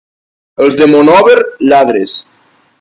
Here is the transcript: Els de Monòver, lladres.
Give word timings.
Els 0.65 0.79
de 0.79 0.87
Monòver, 0.95 1.37
lladres. 1.69 2.19